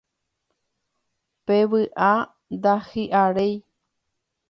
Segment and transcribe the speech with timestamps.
[1.45, 2.13] Pe vy'a
[2.55, 3.55] ndahi'aréi